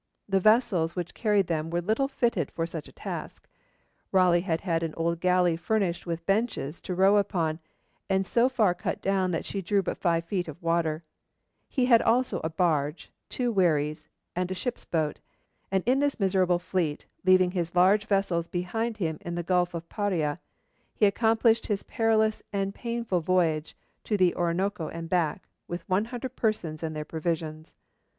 [0.27, 3.47] The vessels which carried them were little fitted for such a task.
[4.11, 7.59] Raleigh had had an old galley furnished with benches to row upon,
[8.09, 11.03] and so far cut down that she drew but five feet of water;
[11.69, 15.19] he had also a barge, two wherries, and a ship's boat,
[15.71, 19.87] and in this miserable fleet, leaving his large vessels behind him in the Gulf of
[19.87, 20.39] Paria,
[20.95, 26.35] he accomplished his perilous and painful voyage to the Orinoco and back, with one hundred
[26.35, 27.75] persons and their provisions.